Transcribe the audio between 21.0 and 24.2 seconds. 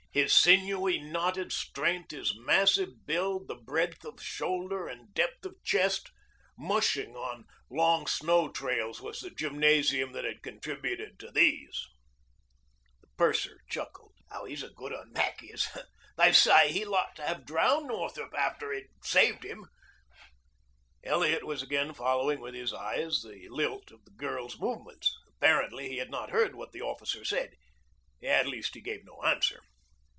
Elliot was again following with his eyes the lilt of the